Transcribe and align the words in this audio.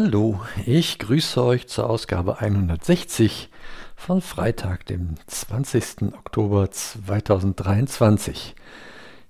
Hallo, 0.00 0.38
ich 0.64 1.00
grüße 1.00 1.42
euch 1.42 1.66
zur 1.66 1.90
Ausgabe 1.90 2.38
160 2.38 3.50
von 3.96 4.22
Freitag, 4.22 4.86
dem 4.86 5.16
20. 5.26 6.14
Oktober 6.16 6.70
2023. 6.70 8.54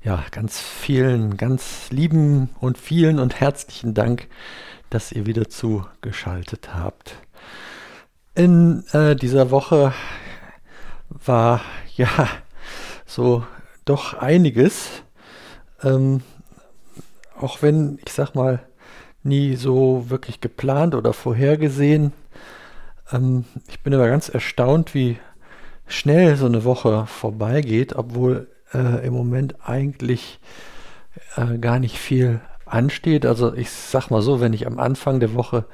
Ja, 0.02 0.22
ganz 0.30 0.60
vielen, 0.60 1.38
ganz 1.38 1.88
lieben 1.88 2.50
und 2.60 2.76
vielen 2.76 3.18
und 3.18 3.40
herzlichen 3.40 3.94
Dank, 3.94 4.28
dass 4.90 5.10
ihr 5.10 5.24
wieder 5.24 5.48
zugeschaltet 5.48 6.74
habt. 6.74 7.14
In 8.34 8.84
äh, 8.92 9.16
dieser 9.16 9.50
Woche 9.50 9.94
war 11.08 11.62
ja 11.96 12.28
so 13.06 13.42
doch 13.86 14.12
einiges, 14.12 15.02
ähm, 15.82 16.20
auch 17.40 17.62
wenn 17.62 17.98
ich 18.04 18.12
sag 18.12 18.34
mal, 18.34 18.67
nie 19.22 19.56
so 19.56 20.06
wirklich 20.08 20.40
geplant 20.40 20.94
oder 20.94 21.12
vorhergesehen. 21.12 22.12
Ähm, 23.12 23.44
ich 23.68 23.82
bin 23.82 23.94
aber 23.94 24.08
ganz 24.08 24.28
erstaunt, 24.28 24.94
wie 24.94 25.18
schnell 25.86 26.36
so 26.36 26.46
eine 26.46 26.64
Woche 26.64 27.06
vorbeigeht, 27.06 27.96
obwohl 27.96 28.48
äh, 28.72 29.06
im 29.06 29.14
Moment 29.14 29.56
eigentlich 29.64 30.38
äh, 31.36 31.58
gar 31.58 31.78
nicht 31.78 31.98
viel 31.98 32.40
ansteht. 32.66 33.26
Also 33.26 33.54
ich 33.54 33.70
sag 33.70 34.10
mal 34.10 34.22
so, 34.22 34.40
wenn 34.40 34.52
ich 34.52 34.66
am 34.66 34.78
Anfang 34.78 35.20
der 35.20 35.34
Woche 35.34 35.64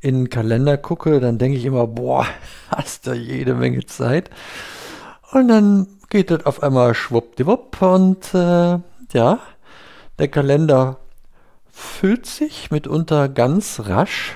in 0.00 0.14
den 0.14 0.30
Kalender 0.30 0.76
gucke, 0.76 1.20
dann 1.20 1.38
denke 1.38 1.58
ich 1.58 1.64
immer, 1.64 1.86
boah, 1.86 2.26
hast 2.70 3.06
du 3.06 3.12
jede 3.12 3.54
Menge 3.54 3.84
Zeit. 3.86 4.30
Und 5.32 5.48
dann 5.48 5.86
geht 6.08 6.30
das 6.30 6.46
auf 6.46 6.62
einmal 6.62 6.94
schwuppdiwupp 6.94 7.82
und 7.82 8.34
äh, 8.34 8.78
ja, 9.12 9.40
der 10.18 10.28
Kalender 10.28 10.98
füllt 11.78 12.26
sich 12.26 12.70
mitunter 12.70 13.28
ganz 13.28 13.82
rasch, 13.84 14.34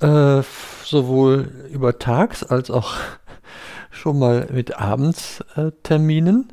äh, 0.00 0.42
sowohl 0.84 1.68
über 1.70 1.98
Tags 1.98 2.42
als 2.42 2.70
auch 2.70 2.96
schon 3.90 4.18
mal 4.18 4.48
mit 4.52 4.78
Abendsterminen. 4.78 6.52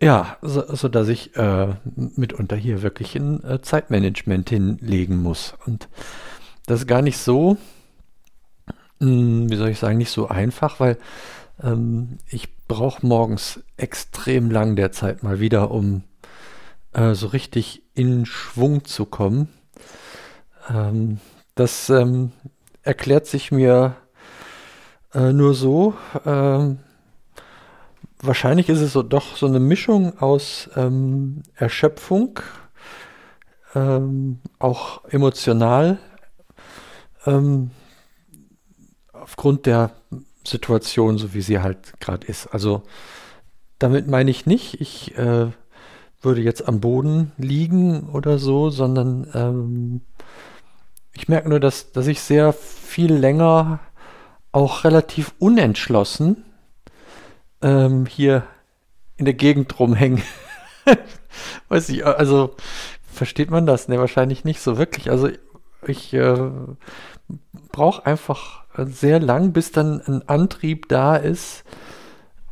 Ja, 0.00 0.36
so, 0.42 0.64
so 0.74 0.88
dass 0.88 1.08
ich 1.08 1.36
äh, 1.36 1.68
mitunter 1.94 2.56
hier 2.56 2.82
wirklich 2.82 3.14
ein 3.14 3.42
äh, 3.44 3.62
Zeitmanagement 3.62 4.50
hinlegen 4.50 5.22
muss. 5.22 5.54
Und 5.64 5.88
das 6.66 6.80
ist 6.80 6.86
gar 6.88 7.02
nicht 7.02 7.18
so, 7.18 7.56
mh, 8.98 9.08
hm, 9.08 9.50
wie 9.50 9.56
soll 9.56 9.68
ich 9.68 9.78
sagen, 9.78 9.96
nicht 9.96 10.10
so 10.10 10.28
einfach, 10.28 10.80
weil 10.80 10.98
ähm, 11.62 12.18
ich 12.28 12.48
brauche 12.66 13.06
morgens 13.06 13.62
extrem 13.76 14.50
lang 14.50 14.74
der 14.74 14.90
Zeit 14.90 15.22
mal 15.22 15.38
wieder, 15.38 15.70
um 15.70 16.02
äh, 16.96 17.14
so 17.14 17.28
richtig 17.28 17.82
in 17.94 18.26
Schwung 18.26 18.84
zu 18.84 19.04
kommen. 19.04 19.48
Ähm, 20.68 21.20
das 21.54 21.90
ähm, 21.90 22.32
erklärt 22.82 23.26
sich 23.26 23.52
mir 23.52 23.96
äh, 25.12 25.32
nur 25.32 25.54
so. 25.54 25.94
Ähm, 26.24 26.78
wahrscheinlich 28.20 28.68
ist 28.68 28.80
es 28.80 28.94
so 28.94 29.02
doch 29.02 29.36
so 29.36 29.46
eine 29.46 29.60
Mischung 29.60 30.18
aus 30.18 30.70
ähm, 30.74 31.42
Erschöpfung, 31.54 32.40
ähm, 33.74 34.40
auch 34.58 35.04
emotional, 35.04 35.98
ähm, 37.26 37.70
aufgrund 39.12 39.66
der 39.66 39.92
Situation, 40.46 41.18
so 41.18 41.34
wie 41.34 41.42
sie 41.42 41.60
halt 41.60 42.00
gerade 42.00 42.26
ist. 42.26 42.46
Also 42.46 42.84
damit 43.78 44.06
meine 44.06 44.30
ich 44.30 44.46
nicht, 44.46 44.80
ich 44.80 45.16
äh, 45.18 45.50
würde 46.26 46.42
jetzt 46.42 46.68
am 46.68 46.80
Boden 46.80 47.32
liegen 47.38 48.10
oder 48.10 48.38
so, 48.38 48.68
sondern 48.68 49.26
ähm, 49.32 50.00
ich 51.14 51.28
merke 51.28 51.48
nur, 51.48 51.60
dass, 51.60 51.92
dass 51.92 52.06
ich 52.06 52.20
sehr 52.20 52.52
viel 52.52 53.14
länger 53.14 53.80
auch 54.52 54.84
relativ 54.84 55.34
unentschlossen 55.38 56.44
ähm, 57.62 58.04
hier 58.04 58.42
in 59.16 59.24
der 59.24 59.34
Gegend 59.34 59.78
rumhänge. 59.78 60.22
Weiß 61.68 61.88
ich, 61.88 62.04
also 62.04 62.54
versteht 63.10 63.50
man 63.50 63.64
das? 63.64 63.88
Ne, 63.88 63.98
wahrscheinlich 63.98 64.44
nicht 64.44 64.60
so 64.60 64.76
wirklich. 64.76 65.10
Also 65.10 65.30
ich 65.86 66.12
äh, 66.12 66.50
brauche 67.72 68.04
einfach 68.04 68.64
sehr 68.76 69.20
lang, 69.20 69.52
bis 69.52 69.72
dann 69.72 70.02
ein 70.02 70.28
Antrieb 70.28 70.88
da 70.88 71.16
ist, 71.16 71.64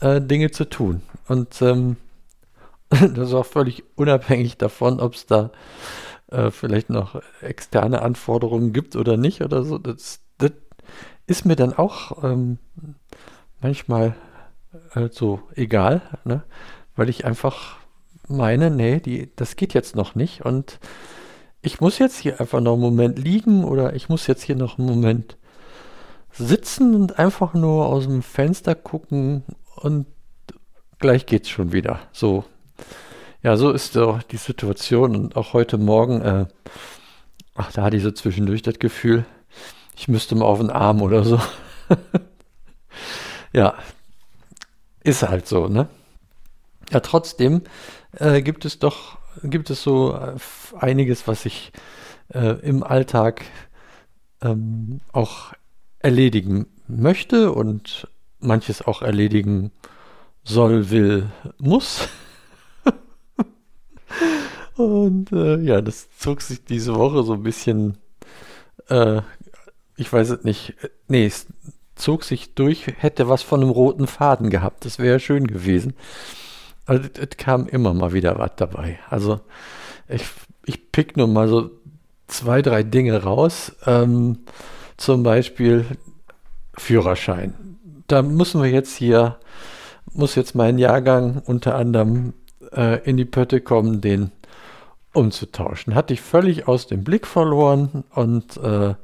äh, 0.01 0.21
Dinge 0.21 0.51
zu 0.51 0.65
tun. 0.65 1.03
Und 1.29 1.61
ähm, 1.61 1.97
das 3.15 3.29
ist 3.29 3.35
auch 3.35 3.47
völlig 3.47 3.85
unabhängig 3.97 4.57
davon, 4.57 5.01
ob 5.01 5.15
es 5.15 5.27
da 5.27 5.51
äh, 6.31 6.51
vielleicht 6.51 6.91
noch 6.91 7.21
externe 7.41 8.03
Anforderungen 8.03 8.73
gibt 8.73 8.97
oder 8.97 9.17
nicht 9.17 9.43
oder 9.43 9.65
so. 9.65 9.79
Das, 9.79 10.21
das 10.39 10.53
ist 11.27 11.45
mir 11.45 11.57
dann 11.57 11.73
auch 11.73 12.23
ähm, 12.23 12.59
manchmal 13.61 14.15
äh, 14.95 15.09
so 15.11 15.43
egal, 15.55 16.03
ne? 16.25 16.45
weil 16.97 17.09
ich 17.09 17.25
einfach 17.25 17.79
meine, 18.29 18.71
nee, 18.71 19.01
die, 19.01 19.31
das 19.35 19.57
geht 19.57 19.75
jetzt 19.75 19.97
noch 19.97 20.15
nicht 20.15 20.45
und 20.45 20.79
ich 21.63 21.81
muss 21.81 21.99
jetzt 21.99 22.19
hier 22.19 22.41
einfach 22.41 22.61
noch 22.61 22.75
einen 22.75 22.83
Moment 22.83 23.19
liegen 23.19 23.65
oder 23.65 23.95
ich 23.95 24.09
muss 24.09 24.27
jetzt 24.27 24.43
hier 24.43 24.57
noch 24.57 24.79
einen 24.79 24.87
Moment 24.87 25.37
sitzen 26.31 26.95
und 26.95 27.19
einfach 27.19 27.55
nur 27.55 27.87
aus 27.87 28.05
dem 28.05 28.23
Fenster 28.23 28.75
gucken 28.75 29.45
und 29.77 30.07
gleich 30.99 31.27
geht's 31.27 31.49
schon 31.49 31.73
wieder. 31.73 32.01
So 32.13 32.45
ja, 33.45 33.59
so 33.59 33.71
ist 33.71 33.95
doch 33.95 34.23
die 34.23 34.39
Situation 34.39 35.15
und 35.15 35.37
auch 35.37 35.53
heute 35.53 35.77
Morgen, 35.77 36.23
äh, 36.23 36.47
ach, 37.55 37.71
da 37.73 37.83
hatte 37.83 37.99
ich 37.99 38.03
so 38.03 38.11
zwischendurch 38.11 38.63
das 38.63 38.79
Gefühl, 38.79 39.27
ich 39.95 40.09
müsste 40.09 40.35
mal 40.35 40.47
auf 40.47 40.61
den 40.61 40.71
Arm 40.71 41.03
oder 41.03 41.25
so. 41.25 41.39
ja, 43.53 43.75
ist 45.03 45.23
halt 45.29 45.47
so, 45.47 45.69
ne? 45.69 45.89
Ja, 46.91 47.01
trotzdem 47.01 47.61
äh, 48.13 48.41
gibt 48.41 48.65
es 48.65 48.79
doch, 48.79 49.19
gibt 49.43 49.69
es 49.69 49.83
so 49.83 50.15
äh, 50.15 50.37
einiges, 50.79 51.29
was 51.29 51.45
ich 51.45 51.71
äh, 52.33 52.59
im 52.67 52.83
Alltag 52.83 53.45
ähm, 54.41 55.01
auch 55.13 55.53
erledigen 55.99 56.67
möchte 56.89 57.53
und 57.53 58.09
manches 58.41 58.81
auch 58.81 59.03
erledigen 59.03 59.71
soll, 60.45 60.89
will, 60.89 61.31
muss. 61.59 62.09
Und 64.77 65.33
äh, 65.33 65.59
ja, 65.59 65.81
das 65.81 66.09
zog 66.19 66.43
sich 66.43 66.65
diese 66.65 66.95
Woche 66.97 67.23
so 67.23 67.35
ein 67.35 67.43
bisschen, 67.43 67.99
äh, 68.89 69.21
ich 69.97 70.13
weiß 70.13 70.31
es 70.31 70.45
nicht, 70.45 70.75
nee, 71.09 71.27
es 71.27 71.47
zog 71.95 72.25
sich 72.25 72.55
durch, 72.55 72.87
hätte 72.99 73.29
was 73.29 73.43
von 73.43 73.63
einem 73.63 73.71
roten 73.71 74.07
Faden 74.07 74.51
gehabt. 74.51 74.85
Das 74.85 74.99
wäre 74.99 75.21
schön 75.21 75.47
gewesen. 75.47 75.95
Also 76.87 77.09
es 77.15 77.37
kam 77.37 77.67
immer 77.67 77.95
mal 77.95 78.13
wieder 78.13 78.39
was 78.39 78.51
dabei. 78.57 78.99
Also 79.09 79.41
ich, 80.09 80.25
ich 80.67 80.91
pick 80.91 81.17
nur 81.17 81.29
mal 81.29 81.49
so 81.49 81.71
zwei, 82.27 82.63
drei 82.63 82.83
Dinge 82.83 83.23
raus. 83.23 83.73
Ähm, 83.87 84.39
zum 84.97 85.23
Beispiel 85.23 85.85
Führerschein. 86.77 87.55
Da 88.07 88.23
müssen 88.23 88.63
wir 88.63 88.71
jetzt 88.71 88.97
hier, 88.97 89.39
muss 90.13 90.35
jetzt 90.35 90.55
mein 90.55 90.79
Jahrgang 90.79 91.43
unter 91.45 91.75
anderem 91.75 92.35
äh, 92.75 93.01
in 93.09 93.17
die 93.17 93.25
Pötte 93.25 93.61
kommen, 93.61 94.01
den 94.01 94.33
umzutauschen. 95.13 95.95
Hatte 95.95 96.13
ich 96.13 96.21
völlig 96.21 96.69
aus 96.69 96.87
dem 96.87 97.05
Blick 97.05 97.27
verloren 97.27 98.05
und 98.11 98.57
äh, 98.59 98.95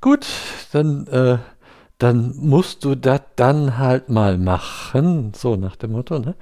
gut, 0.00 0.26
dann, 0.72 1.06
äh, 1.06 1.38
dann 1.98 2.34
musst 2.36 2.84
du 2.84 2.94
das 2.94 3.22
dann 3.36 3.78
halt 3.78 4.08
mal 4.08 4.36
machen, 4.36 5.32
so 5.34 5.56
nach 5.56 5.76
dem 5.76 5.92
Motto. 5.92 6.18
Ne? 6.18 6.34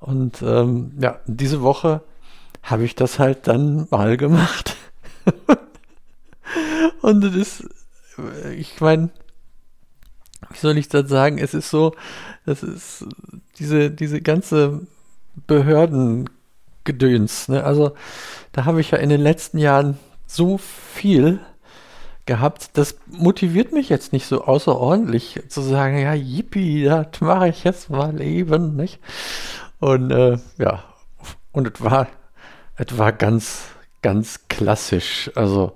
Und 0.00 0.42
ähm, 0.42 0.92
ja, 0.98 1.20
diese 1.26 1.62
Woche 1.62 2.02
habe 2.62 2.84
ich 2.84 2.94
das 2.94 3.18
halt 3.18 3.46
dann 3.46 3.86
mal 3.90 4.16
gemacht. 4.16 4.76
und 7.02 7.20
das 7.22 7.34
ist, 7.34 7.68
ich 8.56 8.80
meine, 8.80 9.10
wie 10.50 10.58
soll 10.58 10.78
ich 10.78 10.88
das 10.88 11.08
sagen? 11.08 11.38
Es 11.38 11.54
ist 11.54 11.70
so, 11.70 11.94
das 12.46 12.62
ist 12.62 13.06
diese, 13.58 13.90
diese 13.90 14.20
ganze 14.20 14.86
Behörden 15.46 16.30
Gedöns. 16.84 17.48
Ne? 17.48 17.64
Also 17.64 17.92
da 18.52 18.64
habe 18.64 18.80
ich 18.80 18.90
ja 18.90 18.98
in 18.98 19.08
den 19.08 19.20
letzten 19.20 19.58
Jahren 19.58 19.98
so 20.26 20.58
viel 20.58 21.40
gehabt, 22.26 22.70
das 22.74 22.96
motiviert 23.06 23.72
mich 23.72 23.88
jetzt 23.88 24.12
nicht 24.12 24.26
so 24.26 24.44
außerordentlich 24.44 25.42
zu 25.48 25.60
sagen, 25.60 25.98
ja, 25.98 26.14
yippie, 26.14 26.84
das 26.84 27.20
mache 27.20 27.48
ich 27.48 27.64
jetzt 27.64 27.90
mal 27.90 28.20
eben, 28.20 28.76
nicht? 28.76 28.98
Und 29.78 30.10
äh, 30.10 30.38
ja, 30.58 30.84
und 31.52 31.68
es 31.68 31.82
war, 31.82 32.08
es 32.76 32.96
war 32.96 33.12
ganz, 33.12 33.64
ganz 34.02 34.48
klassisch. 34.48 35.30
Also 35.34 35.74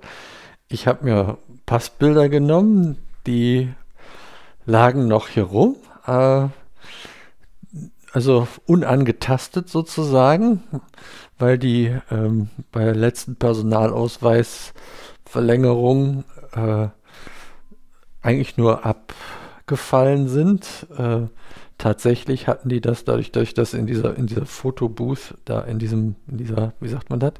ich 0.67 0.87
habe 0.87 1.05
mir 1.05 1.37
Passbilder 1.65 2.29
genommen, 2.29 2.97
die 3.27 3.71
lagen 4.65 5.07
noch 5.07 5.27
hier 5.27 5.43
rum. 5.43 5.75
Äh, 6.07 6.47
also 8.11 8.47
unangetastet 8.65 9.69
sozusagen, 9.69 10.63
weil 11.37 11.57
die 11.57 11.95
ähm, 12.11 12.49
bei 12.71 12.83
der 12.83 12.95
letzten 12.95 13.35
Personalausweis 13.35 14.73
Verlängerung 15.25 16.23
äh, 16.53 16.87
eigentlich 18.21 18.57
nur 18.57 18.85
abgefallen 18.85 20.27
sind. 20.27 20.87
Äh, 20.97 21.27
tatsächlich 21.77 22.47
hatten 22.47 22.69
die 22.69 22.81
das 22.81 23.05
dadurch, 23.05 23.31
dass 23.31 23.43
ich 23.43 23.53
das 23.53 23.73
in 23.73 23.85
dieser, 23.85 24.17
in 24.17 24.27
dieser 24.27 24.45
Fotobooth, 24.45 25.35
da 25.45 25.61
in 25.61 25.79
diesem, 25.79 26.15
in 26.27 26.37
dieser, 26.37 26.73
wie 26.79 26.89
sagt 26.89 27.09
man 27.09 27.19
das? 27.19 27.33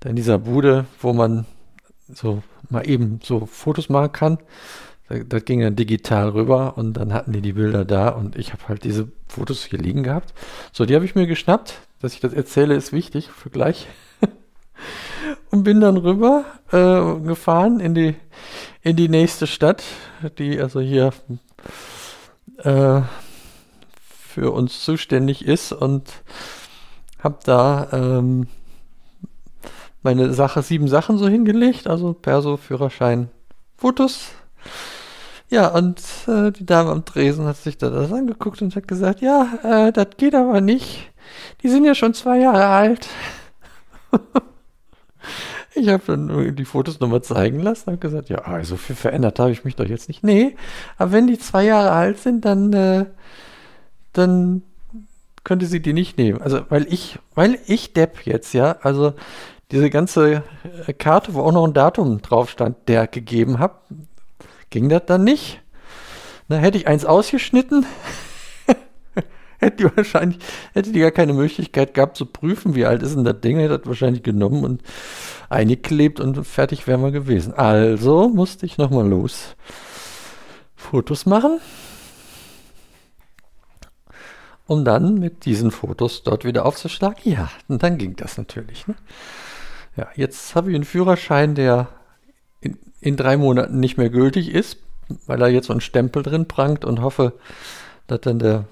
Da 0.00 0.10
in 0.10 0.16
dieser 0.16 0.38
Bude, 0.38 0.86
wo 1.00 1.12
man 1.12 1.46
so 2.08 2.42
mal 2.70 2.88
eben 2.88 3.20
so 3.22 3.46
Fotos 3.46 3.88
machen 3.88 4.12
kann. 4.12 4.38
Das 5.08 5.44
ging 5.44 5.60
dann 5.60 5.76
digital 5.76 6.30
rüber 6.30 6.76
und 6.76 6.94
dann 6.94 7.12
hatten 7.12 7.32
die 7.32 7.40
die 7.40 7.52
Bilder 7.52 7.84
da 7.84 8.08
und 8.08 8.34
ich 8.36 8.52
habe 8.52 8.66
halt 8.68 8.82
diese 8.82 9.08
Fotos 9.28 9.64
hier 9.64 9.78
liegen 9.78 10.02
gehabt. 10.02 10.34
So, 10.72 10.84
die 10.84 10.94
habe 10.96 11.04
ich 11.04 11.14
mir 11.14 11.26
geschnappt. 11.26 11.80
Dass 12.00 12.12
ich 12.12 12.20
das 12.20 12.32
erzähle, 12.34 12.74
ist 12.74 12.92
wichtig 12.92 13.30
für 13.30 13.48
gleich. 13.48 13.86
und 15.50 15.62
bin 15.62 15.80
dann 15.80 15.96
rüber 15.96 16.44
äh, 16.72 17.26
gefahren 17.26 17.80
in 17.80 17.94
die, 17.94 18.16
in 18.82 18.96
die 18.96 19.08
nächste 19.08 19.46
Stadt, 19.46 19.82
die 20.38 20.60
also 20.60 20.80
hier 20.80 21.12
äh, 22.58 23.00
für 24.36 24.50
uns 24.50 24.84
zuständig 24.84 25.46
ist 25.46 25.72
und 25.72 26.10
habe 27.20 27.38
da 27.44 27.88
ähm, 27.92 28.48
meine 30.02 30.34
Sache, 30.34 30.62
sieben 30.62 30.88
Sachen 30.88 31.16
so 31.16 31.28
hingelegt, 31.28 31.86
also 31.86 32.12
Perso, 32.12 32.56
Führerschein, 32.56 33.30
Fotos. 33.76 34.32
Ja, 35.48 35.68
und 35.68 36.02
äh, 36.26 36.50
die 36.50 36.66
Dame 36.66 36.90
am 36.90 37.04
Tresen 37.04 37.46
hat 37.46 37.56
sich 37.56 37.78
da 37.78 37.88
das 37.90 38.12
angeguckt 38.12 38.62
und 38.62 38.74
hat 38.74 38.88
gesagt, 38.88 39.20
ja, 39.20 39.58
äh, 39.62 39.92
das 39.92 40.08
geht 40.16 40.34
aber 40.34 40.60
nicht. 40.60 41.12
Die 41.62 41.68
sind 41.68 41.84
ja 41.84 41.94
schon 41.94 42.14
zwei 42.14 42.38
Jahre 42.38 42.66
alt. 42.66 43.08
ich 45.74 45.88
habe 45.88 46.02
dann 46.06 46.56
die 46.56 46.64
Fotos 46.64 46.98
nochmal 46.98 47.22
zeigen 47.22 47.60
lassen 47.60 47.90
und 47.90 48.00
gesagt, 48.00 48.28
ja, 48.28 48.38
also 48.38 48.76
viel 48.76 48.96
verändert 48.96 49.38
habe 49.38 49.52
ich 49.52 49.64
mich 49.64 49.76
doch 49.76 49.86
jetzt 49.86 50.08
nicht. 50.08 50.24
Nee, 50.24 50.56
aber 50.98 51.12
wenn 51.12 51.28
die 51.28 51.38
zwei 51.38 51.64
Jahre 51.64 51.92
alt 51.92 52.18
sind, 52.18 52.44
dann, 52.44 52.72
äh, 52.72 53.06
dann 54.12 54.62
könnte 55.44 55.66
sie 55.66 55.80
die 55.80 55.92
nicht 55.92 56.18
nehmen. 56.18 56.40
Also, 56.42 56.62
weil 56.70 56.92
ich, 56.92 57.20
weil 57.36 57.58
ich 57.66 57.92
Depp 57.92 58.26
jetzt, 58.26 58.52
ja, 58.52 58.78
also 58.82 59.14
diese 59.70 59.90
ganze 59.90 60.42
äh, 60.86 60.92
Karte, 60.92 61.34
wo 61.34 61.42
auch 61.42 61.52
noch 61.52 61.64
ein 61.64 61.74
Datum 61.74 62.20
drauf 62.20 62.50
stand, 62.50 62.88
der 62.88 63.06
gegeben 63.06 63.60
habe, 63.60 63.76
ging 64.70 64.88
das 64.88 65.02
dann 65.06 65.24
nicht. 65.24 65.60
Na, 66.48 66.56
hätte 66.56 66.78
ich 66.78 66.86
eins 66.86 67.04
ausgeschnitten, 67.04 67.84
hätte 69.58 69.76
die 69.76 69.96
wahrscheinlich, 69.96 70.38
hätte 70.74 70.92
die 70.92 71.00
gar 71.00 71.10
keine 71.10 71.32
Möglichkeit 71.32 71.94
gehabt 71.94 72.16
zu 72.16 72.26
prüfen, 72.26 72.74
wie 72.74 72.86
alt 72.86 73.02
ist 73.02 73.16
denn 73.16 73.24
das 73.24 73.40
Ding, 73.40 73.58
hätte 73.58 73.78
das 73.78 73.86
wahrscheinlich 73.86 74.22
genommen 74.22 74.64
und 74.64 74.82
eingeklebt 75.48 76.20
und 76.20 76.46
fertig 76.46 76.86
wären 76.86 77.02
wir 77.02 77.10
gewesen. 77.10 77.52
Also 77.54 78.28
musste 78.28 78.66
ich 78.66 78.78
nochmal 78.78 79.08
los. 79.08 79.56
Fotos 80.76 81.26
machen. 81.26 81.60
Um 84.66 84.84
dann 84.84 85.14
mit 85.14 85.44
diesen 85.44 85.70
Fotos 85.70 86.22
dort 86.22 86.44
wieder 86.44 86.66
aufzuschlagen. 86.66 87.18
Ja, 87.24 87.50
und 87.68 87.82
dann 87.82 87.98
ging 87.98 88.16
das 88.16 88.36
natürlich. 88.36 88.86
Ne? 88.86 88.94
Ja, 89.96 90.08
jetzt 90.14 90.54
habe 90.54 90.70
ich 90.70 90.74
einen 90.74 90.84
Führerschein, 90.84 91.54
der 91.54 91.88
in, 92.60 92.78
in, 93.00 93.16
drei 93.16 93.36
Monaten 93.36 93.80
nicht 93.80 93.96
mehr 93.96 94.10
gültig 94.10 94.48
ist, 94.48 94.78
weil 95.26 95.38
da 95.38 95.46
jetzt 95.46 95.66
so 95.66 95.72
ein 95.72 95.80
Stempel 95.80 96.22
drin 96.22 96.48
prangt 96.48 96.84
und 96.84 97.00
hoffe, 97.00 97.34
dass 98.06 98.20
dann 98.22 98.38
der 98.38 98.64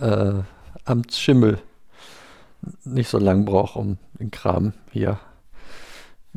äh, 0.00 0.32
Amtsschimmel 0.84 1.58
nicht 2.84 3.08
so 3.08 3.18
lang 3.18 3.44
braucht, 3.44 3.76
um 3.76 3.98
den 4.18 4.30
Kram 4.30 4.72
hier 4.90 5.18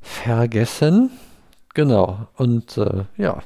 vergessen. 0.00 1.10
Genau. 1.74 2.28
Und 2.36 2.76
äh, 2.76 3.04
ja, 3.16 3.42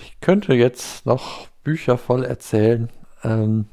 ich 0.00 0.20
könnte 0.20 0.54
jetzt 0.54 1.06
noch 1.06 1.48
Bücher 1.64 1.98
voll 1.98 2.24
erzählen. 2.24 2.88
Ähm, 3.24 3.66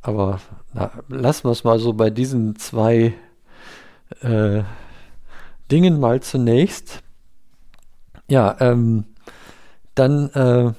aber 0.00 0.40
na, 0.72 0.90
lassen 1.08 1.44
wir 1.44 1.52
es 1.52 1.64
mal 1.64 1.78
so 1.78 1.92
bei 1.92 2.10
diesen 2.10 2.56
zwei 2.56 3.14
äh, 4.20 4.62
Dingen 5.70 6.00
mal 6.00 6.20
zunächst. 6.20 7.02
Ja, 8.28 8.56
ähm, 8.60 9.04
dann, 9.94 10.30
äh, 10.30 10.72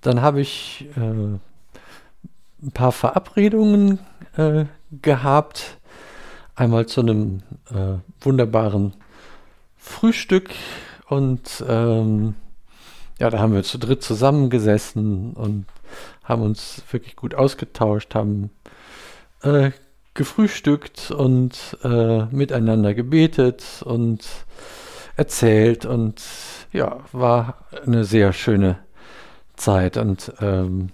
dann 0.00 0.20
habe 0.20 0.40
ich 0.40 0.88
äh, 0.96 1.00
ein 1.00 2.72
paar 2.74 2.92
Verabredungen 2.92 3.98
äh, 4.36 4.66
gehabt. 4.90 5.78
Einmal 6.54 6.86
zu 6.86 7.00
einem 7.00 7.42
äh, 7.70 7.98
wunderbaren 8.20 8.92
Frühstück 9.76 10.50
und 11.08 11.64
ähm, 11.66 12.34
ja, 13.22 13.30
da 13.30 13.38
haben 13.38 13.54
wir 13.54 13.62
zu 13.62 13.78
dritt 13.78 14.02
zusammengesessen 14.02 15.34
und 15.34 15.66
haben 16.24 16.42
uns 16.42 16.82
wirklich 16.90 17.14
gut 17.14 17.36
ausgetauscht, 17.36 18.16
haben 18.16 18.50
äh, 19.44 19.70
gefrühstückt 20.12 21.12
und 21.12 21.78
äh, 21.84 22.24
miteinander 22.24 22.94
gebetet 22.94 23.62
und 23.84 24.26
erzählt 25.14 25.86
und 25.86 26.20
ja, 26.72 26.98
war 27.12 27.64
eine 27.86 28.04
sehr 28.04 28.32
schöne 28.32 28.80
Zeit 29.54 29.98
und 29.98 30.32
ähm, 30.40 30.88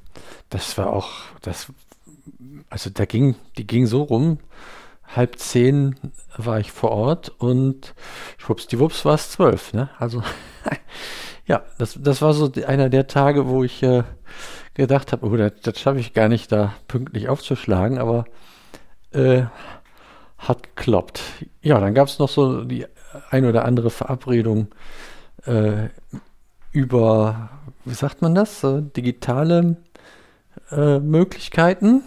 das 0.51 0.77
war 0.77 0.93
auch, 0.93 1.13
das, 1.41 1.73
also 2.69 2.91
da 2.91 3.07
ging, 3.07 3.37
die 3.57 3.67
ging 3.67 3.87
so 3.87 4.03
rum, 4.03 4.39
halb 5.17 5.39
zehn 5.39 5.97
war 6.37 6.61
ich 6.61 6.73
vor 6.73 6.91
Ort 6.91 7.31
und 7.39 7.95
schwuppsdiwupps 8.37 9.07
war 9.07 9.15
es 9.15 9.31
zwölf, 9.31 9.73
ne? 9.73 9.89
Also 9.99 10.23
ja, 11.49 11.63
das, 11.79 11.99
das 12.01 12.21
war 12.23 12.35
so 12.35 12.53
einer 12.67 12.91
der 12.91 13.07
Tage, 13.07 13.49
wo 13.49 13.65
ich 13.65 13.83
äh, 13.83 14.05
gedacht 14.75 15.13
habe, 15.13 15.27
oh, 15.27 15.37
das, 15.37 15.53
das 15.63 15.81
schaffe 15.81 15.99
ich 15.99 16.13
gar 16.13 16.29
nicht, 16.29 16.53
da 16.53 16.75
pünktlich 16.87 17.29
aufzuschlagen, 17.29 17.99
aber 17.99 18.27
äh, 19.13 19.45
hat 20.37 20.63
geklappt. 20.63 21.21
Ja, 21.63 21.81
dann 21.81 21.95
gab 21.95 22.09
es 22.09 22.19
noch 22.19 22.29
so 22.29 22.63
die 22.65 22.87
ein 23.31 23.47
oder 23.47 23.65
andere 23.65 23.91
Verabredung 23.91 24.69
äh, 25.47 25.89
über, 26.71 27.49
wie 27.87 27.95
sagt 27.95 28.21
man 28.21 28.35
das, 28.35 28.63
äh, 28.63 28.83
digitale 28.83 29.79
äh, 30.71 30.99
Möglichkeiten. 30.99 32.03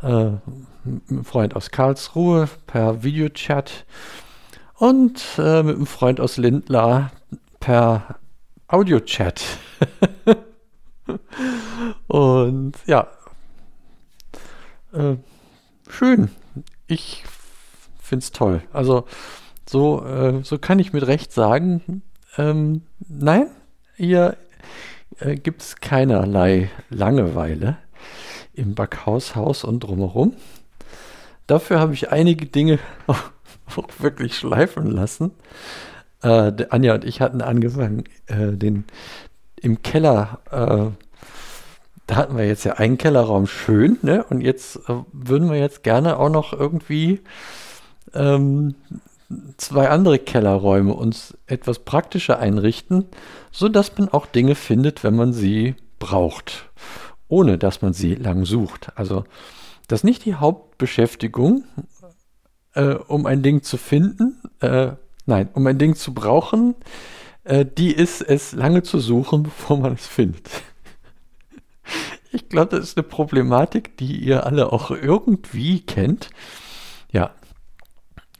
Äh, 0.00 0.30
mit 0.84 1.10
einem 1.10 1.24
Freund 1.24 1.56
aus 1.56 1.70
Karlsruhe 1.70 2.48
per 2.66 3.02
Videochat 3.02 3.86
und 4.76 5.20
äh, 5.38 5.62
mit 5.62 5.76
einem 5.76 5.86
Freund 5.86 6.20
aus 6.20 6.36
Lindlar 6.36 7.10
per 7.64 8.18
Audiochat. 8.68 9.42
und 12.08 12.74
ja, 12.84 13.08
äh, 14.92 15.16
schön. 15.88 16.28
Ich 16.86 17.24
finde 18.02 18.22
es 18.22 18.32
toll. 18.32 18.60
Also 18.70 19.06
so, 19.66 20.04
äh, 20.04 20.44
so 20.44 20.58
kann 20.58 20.78
ich 20.78 20.92
mit 20.92 21.06
Recht 21.06 21.32
sagen, 21.32 22.02
ähm, 22.36 22.82
nein, 22.98 23.46
hier 23.96 24.36
äh, 25.20 25.34
gibt 25.34 25.62
es 25.62 25.76
keinerlei 25.76 26.70
Langeweile 26.90 27.78
im 28.52 28.74
Backhaushaus 28.74 29.64
und 29.64 29.80
drumherum. 29.80 30.36
Dafür 31.46 31.80
habe 31.80 31.94
ich 31.94 32.12
einige 32.12 32.44
Dinge 32.44 32.78
auch, 33.06 33.22
auch 33.76 33.88
wirklich 34.00 34.36
schleifen 34.36 34.90
lassen. 34.90 35.30
Äh, 36.24 36.66
Anja 36.70 36.94
und 36.94 37.04
ich 37.04 37.20
hatten 37.20 37.42
angefangen, 37.42 38.04
äh, 38.26 38.52
den 38.56 38.84
im 39.60 39.82
Keller 39.82 40.40
äh, 40.50 41.04
da 42.06 42.16
hatten 42.16 42.36
wir 42.36 42.46
jetzt 42.46 42.64
ja 42.64 42.74
einen 42.74 42.98
Kellerraum 42.98 43.46
schön, 43.46 43.98
ne? 44.02 44.24
Und 44.24 44.40
jetzt 44.40 44.76
äh, 44.88 44.94
würden 45.12 45.50
wir 45.50 45.58
jetzt 45.58 45.82
gerne 45.82 46.18
auch 46.18 46.28
noch 46.28 46.52
irgendwie 46.52 47.20
ähm, 48.12 48.74
zwei 49.56 49.88
andere 49.88 50.18
Kellerräume 50.18 50.92
uns 50.92 51.36
etwas 51.46 51.78
praktischer 51.80 52.38
einrichten, 52.38 53.06
sodass 53.52 53.96
man 53.96 54.10
auch 54.10 54.26
Dinge 54.26 54.54
findet, 54.54 55.02
wenn 55.02 55.16
man 55.16 55.32
sie 55.32 55.76
braucht, 55.98 56.70
ohne 57.28 57.56
dass 57.56 57.80
man 57.80 57.94
sie 57.94 58.14
lang 58.14 58.44
sucht. 58.44 58.92
Also 58.96 59.24
das 59.88 60.00
ist 60.00 60.04
nicht 60.04 60.24
die 60.26 60.34
Hauptbeschäftigung, 60.34 61.64
äh, 62.74 62.94
um 62.94 63.24
ein 63.24 63.42
Ding 63.42 63.62
zu 63.62 63.78
finden, 63.78 64.42
äh, 64.60 64.92
nein, 65.26 65.48
um 65.52 65.66
ein 65.66 65.78
Ding 65.78 65.94
zu 65.94 66.14
brauchen, 66.14 66.74
äh, 67.44 67.64
die 67.66 67.92
ist 67.92 68.22
es 68.22 68.52
lange 68.52 68.82
zu 68.82 68.98
suchen, 68.98 69.42
bevor 69.44 69.78
man 69.78 69.94
es 69.94 70.06
findet. 70.06 70.48
Ich 72.32 72.48
glaube, 72.48 72.76
das 72.76 72.88
ist 72.88 72.96
eine 72.96 73.04
Problematik, 73.04 73.96
die 73.96 74.16
ihr 74.16 74.44
alle 74.44 74.72
auch 74.72 74.90
irgendwie 74.90 75.80
kennt. 75.80 76.30
Ja. 77.12 77.30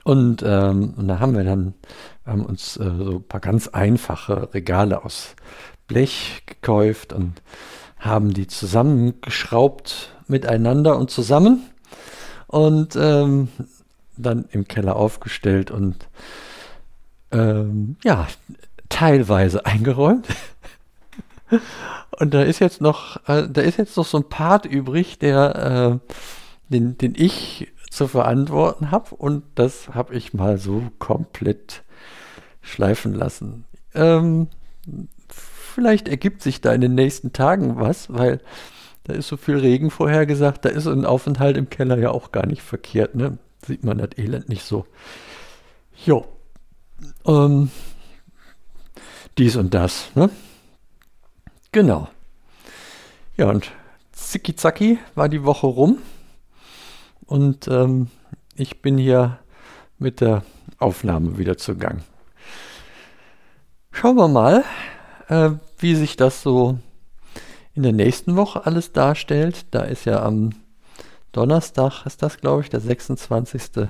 Und, 0.02 0.42
ähm, 0.44 0.94
und 0.96 1.08
da 1.08 1.20
haben 1.20 1.34
wir 1.34 1.44
dann 1.44 1.74
haben 2.26 2.44
uns 2.44 2.76
äh, 2.76 2.90
so 2.98 3.16
ein 3.16 3.24
paar 3.24 3.40
ganz 3.40 3.68
einfache 3.68 4.52
Regale 4.54 5.04
aus 5.04 5.36
Blech 5.86 6.42
gekauft 6.46 7.12
und 7.12 7.42
haben 7.98 8.32
die 8.32 8.46
zusammengeschraubt 8.46 10.14
miteinander 10.26 10.98
und 10.98 11.10
zusammen 11.10 11.70
und 12.46 12.96
ähm, 12.96 13.48
dann 14.16 14.46
im 14.50 14.66
Keller 14.68 14.96
aufgestellt 14.96 15.70
und 15.70 16.08
ähm, 17.34 17.96
ja, 18.04 18.28
teilweise 18.88 19.66
eingeräumt. 19.66 20.28
Und 22.18 22.32
da 22.32 22.42
ist 22.42 22.60
jetzt 22.60 22.80
noch, 22.80 23.16
äh, 23.28 23.48
da 23.50 23.60
ist 23.60 23.76
jetzt 23.76 23.96
noch 23.96 24.06
so 24.06 24.18
ein 24.18 24.28
Part 24.28 24.66
übrig, 24.66 25.18
der, 25.18 26.00
äh, 26.00 26.14
den, 26.68 26.96
den 26.96 27.14
ich 27.16 27.72
zu 27.90 28.08
verantworten 28.08 28.90
habe. 28.90 29.14
Und 29.16 29.42
das 29.56 29.88
habe 29.94 30.14
ich 30.14 30.32
mal 30.32 30.58
so 30.58 30.82
komplett 30.98 31.82
schleifen 32.62 33.14
lassen. 33.14 33.64
Ähm, 33.94 34.48
vielleicht 35.28 36.08
ergibt 36.08 36.42
sich 36.42 36.60
da 36.60 36.72
in 36.72 36.80
den 36.80 36.94
nächsten 36.94 37.32
Tagen 37.32 37.76
was, 37.76 38.12
weil 38.12 38.40
da 39.04 39.12
ist 39.12 39.28
so 39.28 39.36
viel 39.36 39.58
Regen 39.58 39.90
vorhergesagt. 39.90 40.64
Da 40.64 40.70
ist 40.70 40.86
ein 40.86 41.04
Aufenthalt 41.04 41.56
im 41.56 41.68
Keller 41.68 41.98
ja 41.98 42.10
auch 42.10 42.32
gar 42.32 42.46
nicht 42.46 42.62
verkehrt. 42.62 43.14
Ne? 43.14 43.38
Sieht 43.66 43.84
man 43.84 43.98
das 43.98 44.10
Elend 44.16 44.48
nicht 44.48 44.64
so. 44.64 44.86
Jo. 46.04 46.26
Ähm, 47.26 47.70
dies 49.38 49.56
und 49.56 49.74
das. 49.74 50.10
Ne? 50.14 50.30
Genau. 51.72 52.08
Ja, 53.36 53.48
und 53.50 53.72
zicki 54.12 54.98
war 55.14 55.28
die 55.28 55.44
Woche 55.44 55.66
rum. 55.66 55.98
Und 57.26 57.68
ähm, 57.68 58.08
ich 58.54 58.80
bin 58.82 58.98
hier 58.98 59.38
mit 59.98 60.20
der 60.20 60.44
Aufnahme 60.78 61.38
wieder 61.38 61.56
zugang. 61.56 62.02
Schauen 63.90 64.16
wir 64.16 64.28
mal, 64.28 64.64
äh, 65.28 65.50
wie 65.78 65.94
sich 65.94 66.16
das 66.16 66.42
so 66.42 66.78
in 67.74 67.82
der 67.82 67.92
nächsten 67.92 68.36
Woche 68.36 68.66
alles 68.66 68.92
darstellt. 68.92 69.66
Da 69.72 69.82
ist 69.82 70.04
ja 70.04 70.22
am 70.22 70.50
Donnerstag, 71.32 72.06
ist 72.06 72.22
das 72.22 72.38
glaube 72.38 72.62
ich, 72.62 72.70
der 72.70 72.80
26. 72.80 73.88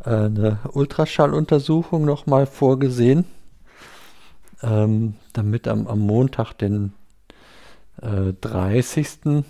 Eine 0.00 0.58
Ultraschalluntersuchung 0.72 2.04
nochmal 2.04 2.46
vorgesehen 2.46 3.24
ähm, 4.62 5.14
damit 5.32 5.68
am, 5.68 5.86
am, 5.86 6.00
Montag, 6.00 6.52
den 6.54 6.92
äh, 8.02 8.32
30. 8.40 9.44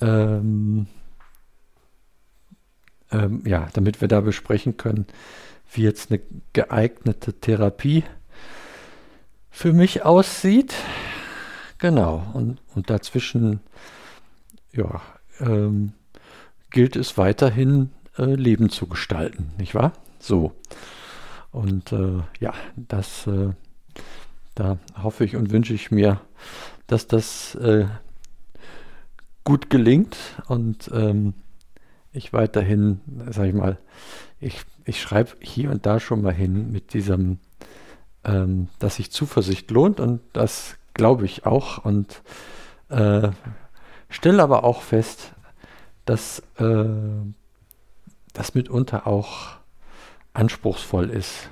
Ähm, 0.00 0.86
ähm, 3.10 3.42
ja, 3.46 3.68
damit 3.72 4.00
wir 4.00 4.08
da 4.08 4.20
besprechen 4.20 4.76
können, 4.76 5.06
wie 5.72 5.82
jetzt 5.82 6.10
eine 6.10 6.20
geeignete 6.52 7.34
Therapie 7.34 8.04
für 9.50 9.72
mich 9.72 10.04
aussieht. 10.04 10.74
Genau, 11.78 12.26
und, 12.34 12.60
und 12.74 12.90
dazwischen 12.90 13.60
ja, 14.72 15.00
ähm, 15.40 15.92
gilt 16.70 16.96
es 16.96 17.16
weiterhin, 17.16 17.90
äh, 18.18 18.34
Leben 18.34 18.68
zu 18.68 18.86
gestalten, 18.86 19.52
nicht 19.58 19.74
wahr? 19.74 19.92
So. 20.18 20.52
Und 21.50 21.92
äh, 21.92 22.22
ja, 22.40 22.52
das 22.76 23.26
äh, 23.26 23.52
da 24.58 24.76
hoffe 25.00 25.24
ich 25.24 25.36
und 25.36 25.52
wünsche 25.52 25.72
ich 25.72 25.92
mir, 25.92 26.20
dass 26.88 27.06
das 27.06 27.54
äh, 27.54 27.86
gut 29.44 29.70
gelingt 29.70 30.16
und 30.48 30.90
ähm, 30.92 31.34
ich 32.12 32.32
weiterhin, 32.32 33.00
sag 33.30 33.46
ich 33.46 33.54
mal, 33.54 33.78
ich, 34.40 34.62
ich 34.84 35.00
schreibe 35.00 35.36
hier 35.38 35.70
und 35.70 35.86
da 35.86 36.00
schon 36.00 36.22
mal 36.22 36.34
hin 36.34 36.72
mit 36.72 36.92
diesem, 36.92 37.38
ähm, 38.24 38.68
dass 38.80 38.96
sich 38.96 39.12
Zuversicht 39.12 39.70
lohnt 39.70 40.00
und 40.00 40.20
das 40.32 40.76
glaube 40.92 41.24
ich 41.24 41.46
auch 41.46 41.84
und 41.84 42.22
äh, 42.88 43.28
stelle 44.10 44.42
aber 44.42 44.64
auch 44.64 44.82
fest, 44.82 45.34
dass 46.04 46.42
äh, 46.58 46.84
das 48.38 48.54
mitunter 48.54 49.08
auch 49.08 49.56
anspruchsvoll 50.32 51.10
ist. 51.10 51.48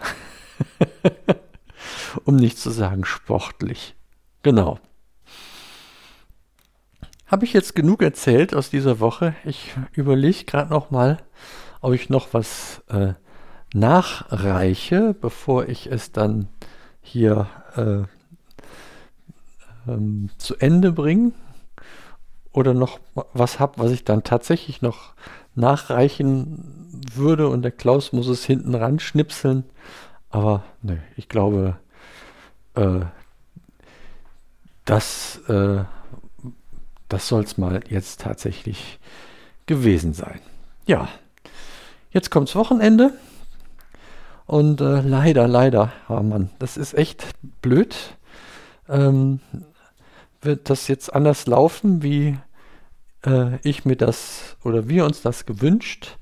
um 2.25 2.37
nicht 2.37 2.59
zu 2.59 2.71
sagen 2.71 3.05
sportlich. 3.05 3.97
Genau. 4.43 4.79
Habe 7.27 7.45
ich 7.45 7.53
jetzt 7.53 7.75
genug 7.75 8.03
erzählt 8.03 8.55
aus 8.55 8.71
dieser 8.71 9.01
Woche? 9.01 9.35
Ich 9.45 9.75
überlege 9.95 10.45
gerade 10.45 10.71
noch 10.71 10.93
mal, 10.93 11.19
ob 11.81 11.93
ich 11.93 12.09
noch 12.09 12.33
was 12.33 12.85
äh, 12.87 13.15
nachreiche, 13.75 15.13
bevor 15.21 15.69
ich 15.69 15.91
es 15.91 16.13
dann 16.13 16.49
hier 17.01 17.49
äh, 17.75 18.05
ähm, 19.91 20.31
zu 20.39 20.55
Ende 20.57 20.93
bringe. 20.93 21.33
Oder 22.53 22.75
noch 22.75 23.01
was 23.35 23.59
habe, 23.59 23.79
was 23.79 23.91
ich 23.91 24.05
dann 24.05 24.23
tatsächlich 24.23 24.81
noch 24.81 25.15
nachreichen 25.57 27.03
würde 27.15 27.49
und 27.49 27.63
der 27.63 27.73
Klaus 27.73 28.13
muss 28.13 28.29
es 28.29 28.45
hinten 28.45 28.75
ran 28.75 28.99
schnipseln. 28.99 29.65
Aber 30.31 30.65
ne, 30.83 31.03
ich 31.17 31.29
glaube, 31.29 31.79
äh, 32.75 33.01
das, 34.85 35.41
äh, 35.49 35.85
das 37.09 37.29
soll 37.29 37.43
es 37.43 37.59
mal 37.59 37.81
jetzt 37.89 38.21
tatsächlich 38.21 38.99
gewesen 39.67 40.15
sein. 40.15 40.41
Ja, 40.87 41.09
jetzt 42.11 42.31
kommt's 42.31 42.55
Wochenende. 42.55 43.13
Und 44.47 44.81
äh, 44.81 45.01
leider, 45.01 45.49
leider, 45.49 45.93
oh 46.09 46.21
Mann, 46.21 46.51
das 46.61 46.77
ist 46.77 46.95
echt 46.95 47.27
blöd. 47.63 47.97
Ähm, 48.89 49.41
wird 50.41 50.71
das 50.71 50.87
jetzt 50.87 51.13
anders 51.13 51.47
laufen, 51.47 52.03
wie 52.03 52.39
äh, 53.27 53.59
ich 53.63 53.85
mir 53.85 53.97
das 53.97 54.57
oder 54.65 54.89
wir 54.89 55.05
uns 55.05 55.23
das 55.23 55.45
gewünscht 55.45 56.17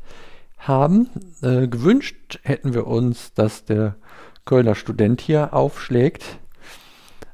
haben. 0.58 1.08
Äh, 1.42 1.68
gewünscht 1.68 2.40
hätten 2.42 2.74
wir 2.74 2.86
uns, 2.86 3.34
dass 3.34 3.64
der 3.64 3.96
Kölner 4.44 4.74
Student 4.74 5.20
hier 5.20 5.54
aufschlägt 5.54 6.38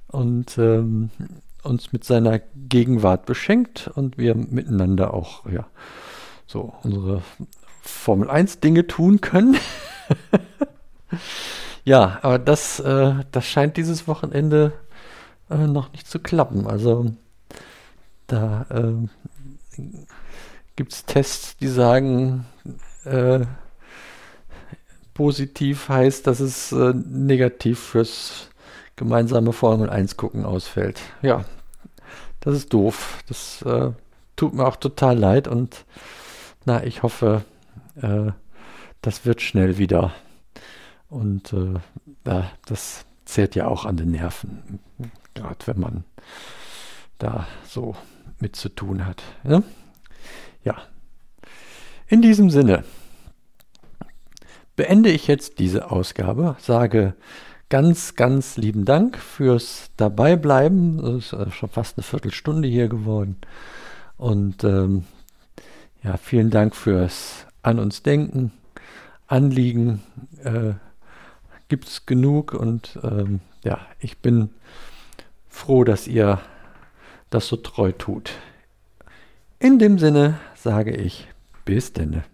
und 0.09 0.59
ähm, 0.59 1.11
uns 1.63 1.93
mit 1.93 2.05
seiner 2.05 2.39
Gegenwart 2.39 3.27
beschenkt 3.27 3.91
und 3.95 4.19
wir 4.19 4.35
miteinander 4.35 5.15
auch 5.15 5.47
ja, 5.47 5.67
so 6.47 6.73
unsere 6.83 7.23
Formel 7.83 8.31
1 8.31 8.61
Dinge 8.61 8.87
tun 8.87 9.21
können. 9.21 9.57
ja, 11.85 12.19
aber 12.23 12.39
das, 12.39 12.81
äh, 12.81 13.15
das 13.31 13.47
scheint 13.47 13.77
dieses 13.77 14.09
Wochenende 14.09 14.73
äh, 15.51 15.67
noch 15.67 15.93
nicht 15.93 16.07
zu 16.07 16.19
klappen. 16.19 16.67
Also 16.67 17.13
da 18.27 18.67
äh, 18.71 19.09
gibt 20.77 20.93
es 20.93 21.05
Tests, 21.05 21.57
die 21.57 21.69
sagen, 21.69 22.47
äh, 23.05 23.41
positiv 25.15 25.89
heißt, 25.89 26.27
dass 26.27 26.41
es 26.41 26.73
äh, 26.73 26.95
negativ 26.95 27.79
fürs 27.79 28.49
gemeinsame 28.97 29.53
Formel 29.53 29.91
1 29.91 30.17
gucken 30.17 30.45
ausfällt. 30.45 31.01
Ja, 31.23 31.45
das 32.41 32.55
ist 32.55 32.73
doof. 32.73 33.23
Das 33.29 33.63
äh, 33.63 33.93
tut 34.37 34.55
mir 34.55 34.67
auch 34.67 34.77
total 34.77 35.19
leid 35.19 35.49
und 35.49 35.85
na, 36.65 36.85
ich 36.85 37.03
hoffe, 37.03 37.45
äh, 38.01 38.33
das 39.03 39.25
wird 39.25 39.43
schnell 39.43 39.79
wieder. 39.79 40.13
Und 41.09 41.53
äh, 41.53 42.43
das 42.67 43.05
zehrt 43.25 43.55
ja 43.55 43.67
auch 43.67 43.85
an 43.85 43.97
den 43.97 44.13
Nerven, 44.13 44.81
gerade 45.35 45.67
wenn 45.67 45.81
man 45.81 46.05
da 47.19 47.47
so 47.67 47.97
mit 48.39 48.57
zu 48.57 48.69
tun 48.69 49.07
hat. 49.07 49.23
Ne? 49.43 49.63
Ja, 50.65 50.77
in 52.07 52.23
diesem 52.23 52.51
Sinne 52.51 52.85
beende 54.77 55.11
ich 55.11 55.27
jetzt 55.27 55.59
diese 55.59 55.91
Ausgabe, 55.91 56.57
sage 56.59 57.15
ganz, 57.71 58.17
ganz 58.17 58.57
lieben 58.57 58.85
Dank 58.85 59.17
fürs 59.17 59.91
Dabeibleiben. 59.97 60.99
Das 60.99 61.27
ist 61.27 61.33
äh, 61.33 61.51
schon 61.51 61.71
fast 61.71 61.97
eine 61.97 62.03
Viertelstunde 62.03 62.69
hier 62.69 62.89
geworden. 62.89 63.37
Und 64.19 64.65
ähm, 64.65 65.05
ja, 66.03 66.17
vielen 66.17 66.51
Dank 66.51 66.77
fürs 66.77 67.47
An 67.63 67.79
uns 67.79 68.03
Denken, 68.03 68.53
Anliegen. 69.27 70.03
Äh, 70.43 70.75
Gibt 71.69 71.87
es 71.87 72.05
genug 72.05 72.53
und 72.53 72.99
ähm, 73.05 73.41
ja, 73.63 73.79
ich 74.01 74.19
bin 74.19 74.51
froh, 75.49 75.85
dass 75.85 76.09
ihr 76.09 76.41
das 77.31 77.49
so 77.49 77.57
treu 77.57 77.93
tut. 77.93 78.33
In 79.59 79.79
dem 79.79 79.99
Sinne 79.99 80.39
sage 80.55 80.95
ich 80.95 81.29
bis 81.65 81.93
denne. 81.93 82.25